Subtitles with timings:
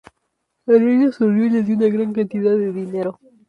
[0.65, 3.19] El rey le sonrió y le dio una gran cantidad de dinero.